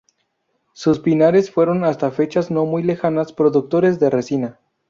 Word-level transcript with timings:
Sus 0.73 0.97
pinares 0.99 1.51
fueron, 1.51 1.85
hasta 1.85 2.09
fechas 2.09 2.49
no 2.49 2.65
muy 2.65 2.81
lejanas, 2.81 3.33
productores 3.33 3.99
de 3.99 4.09
resina. 4.09 4.59